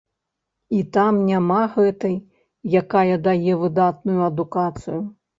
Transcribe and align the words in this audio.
І 0.75 0.77
там 0.95 1.17
няма 1.25 1.57
гэтай, 1.75 2.15
якая 2.81 3.17
дае 3.27 3.53
выдатную 3.65 4.19
адукацыю. 4.29 4.97